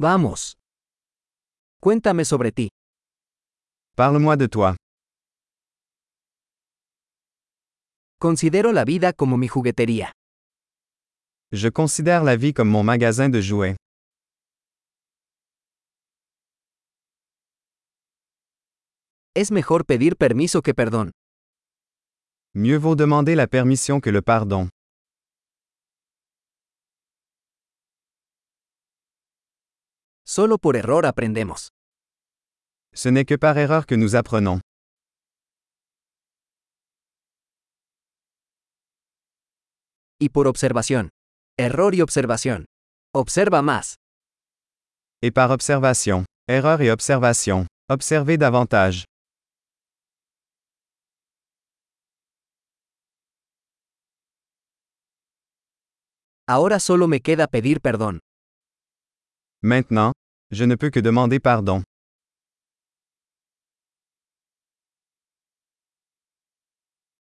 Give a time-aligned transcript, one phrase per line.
[0.00, 0.54] Vamos.
[1.80, 2.68] Cuéntame sobre ti.
[3.96, 4.76] Parle-moi de toi.
[8.20, 10.12] Considero la vida como mi juguetería.
[11.50, 13.76] Je considère la vie comme mon magasin de jouets.
[19.34, 21.10] Es mejor pedir permiso que perdón.
[22.54, 24.68] Mieux vaut demander la permission que le pardon.
[30.38, 31.70] Solo por error aprendemos.
[32.94, 34.60] Ce n'est que par erreur que nous apprenons.
[40.20, 41.08] Y por observación.
[41.58, 42.66] Error y observación.
[43.12, 43.96] Observa más.
[45.24, 46.24] Et par observation.
[46.48, 47.66] Erreur et observation.
[47.90, 49.06] Observez davantage.
[56.46, 58.20] Ahora solo me queda pedir perdón.
[59.60, 60.12] Maintenant,
[60.50, 61.82] je ne peux que demander pardon.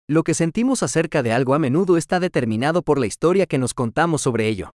[0.08, 3.74] Lo que sentimos acerca de algo a menudo está determinado por la historia que nos
[3.74, 4.70] contamos sobre ello.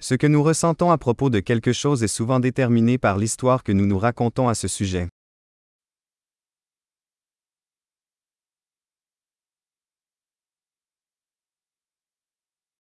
[0.00, 3.72] Ce que nous ressentons à propos de quelque chose est souvent déterminé par l'histoire que
[3.72, 5.08] nous nous racontons à ce sujet.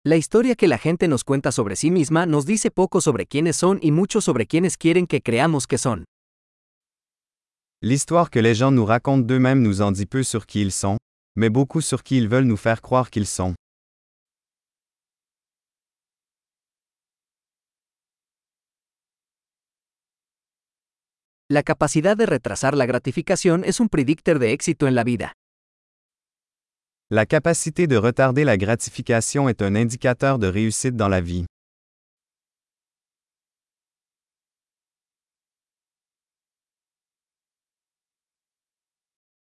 [0.05, 3.57] La historia que la gente nos cuenta sobre sí misma nos dice poco sobre quiénes
[3.57, 6.05] son y mucho sobre quiénes quieren que creamos que son.
[7.81, 10.99] L'histoire que les gens nous racontent d'eux-mêmes nous en dit peu sur qui ils sont,
[11.35, 13.55] mais beaucoup sur qui ils veulent nous faire croire qu'ils sont.
[21.49, 25.33] La capacidad de retrasar la gratificación es un predictor de éxito en la vida.
[27.11, 31.47] La capacité de retarder la gratification est un indicateur de réussite dans la vie.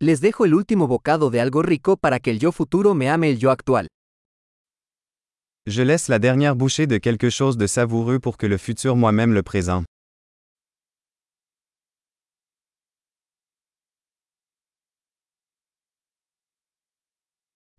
[0.00, 3.28] Les dejo el último bocado de algo rico para que el yo futuro me ame
[3.28, 3.86] el yo actual.
[5.66, 9.34] Je laisse la dernière bouchée de quelque chose de savoureux pour que le futur moi-même
[9.34, 9.84] le présente.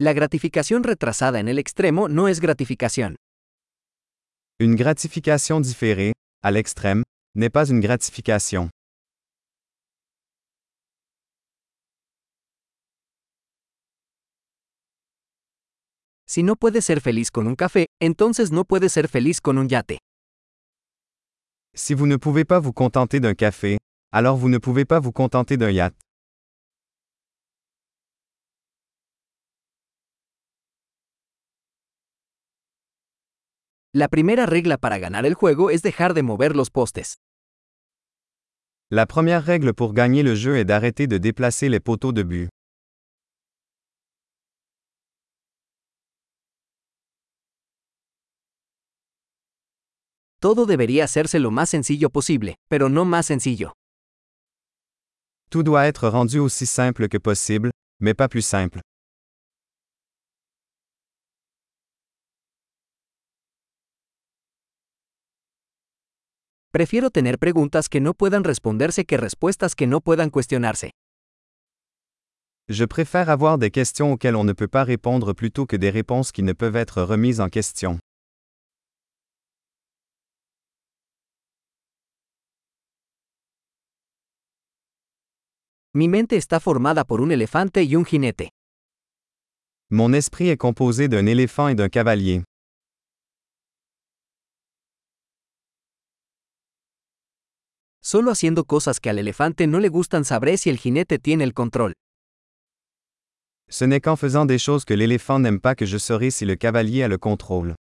[0.02, 3.18] La gratificación retrasada en el extremo no es gratificación.
[4.58, 7.04] Une gratification différée, à l'extrême,
[7.36, 8.70] n'est pas une gratification.
[16.26, 19.68] Si no puedes ser feliz con un café, entonces no puedes ser feliz con un
[19.68, 19.98] yate.
[21.76, 23.78] Si vous ne pouvez pas vous contenter d'un café,
[24.14, 25.94] alors vous ne pouvez pas vous contenter d'un yacht.
[34.00, 37.18] La primera regla para ganar el juego es dejar de mover los postes.
[38.90, 42.50] La première règle pour gagner le jeu est d'arrêter de déplacer les poteaux de but.
[50.40, 53.74] Todo debería hacerse lo más sencillo posible, pero no más sencillo.
[55.50, 58.80] Tout doit être rendu aussi simple que possible, mais pas plus simple.
[66.72, 70.91] Prefiero tener preguntas que no puedan responderse que respuestas que no puedan cuestionarse.
[72.68, 76.31] Je préfère avoir des questions auxquelles on ne peut pas répondre plutôt que des réponses
[76.31, 77.97] qui ne peuvent être remises en question.
[85.96, 88.50] Mi mente está formada por un elefante y un jinete.
[89.90, 92.44] Mon esprit est composé d'un éléphant et d'un cavalier.
[98.12, 101.53] Solo haciendo cosas que al elefante no le gustan sabré si el jinete tiene el
[101.53, 101.94] control.
[103.70, 106.56] Ce n'est qu'en faisant des choses que l'éléphant n'aime pas que je saurai si le
[106.56, 107.75] cavalier a le contrôle.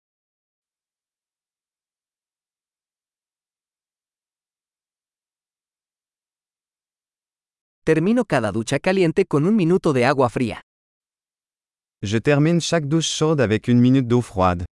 [7.86, 10.62] Termino cada ducha caliente con un minuto de agua fría.
[12.02, 14.66] Je termine chaque douche chaude avec une minute d'eau froide.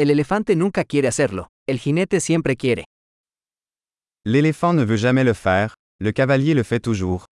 [0.00, 2.86] El elefante nunca quiere hacerlo, el jinete siempre quiere.
[4.24, 7.26] L'éléphant ne veut jamais le faire, le cavalier le fait toujours.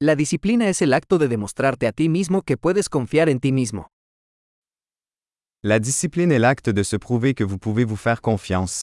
[0.00, 3.52] La disciplina es el acto de demostrarte a ti mismo que puedes confiar en ti
[3.52, 3.88] mismo.
[5.62, 8.80] La discipline est l'acte de se prouver que vous pouvez vous faire confiance.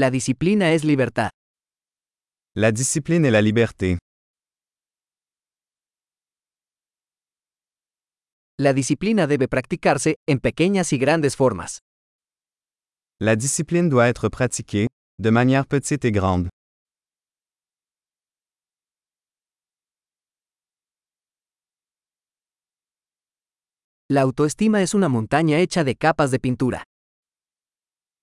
[0.00, 1.28] La disciplina es libertad.
[2.56, 3.98] La discipline est la liberté.
[8.58, 11.80] La disciplina debe practicarse, en pequeñas y grandes formas.
[13.20, 14.88] La discipline doit être pratiquée,
[15.18, 16.48] de manière petite et grande.
[24.08, 26.89] La autoestima es una montaña hecha de capas de pintura.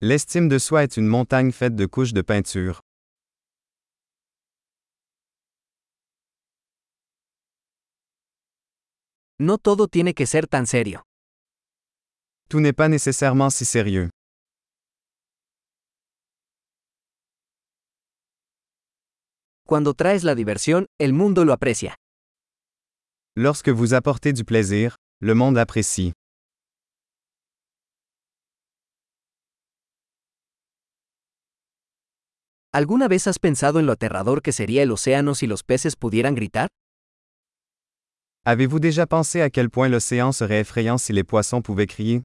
[0.02, 2.82] L'estime de soi est une montagne faite de couches de peinture.
[9.40, 11.02] No todo tiene que ser tan serio.
[12.48, 14.10] Tout n'est pas nécessairement si sérieux.
[19.66, 21.96] Cuando traes la diversión, el mundo lo aprecia.
[23.36, 26.14] Lorsque vous apportez du plaisir, le monde apprécie.
[32.78, 36.36] ¿Alguna vez has pensado en lo aterrador que sería el océano si los peces pudieran
[36.36, 36.68] gritar?
[38.46, 42.22] Avez-vous déjà pensé à quel point l'océan serait effrayant si les poissons pouvaient crier?